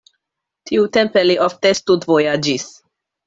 Tiutempe 0.69 1.23
li 1.27 1.35
ofte 1.49 1.73
studvojaĝis. 1.81 2.67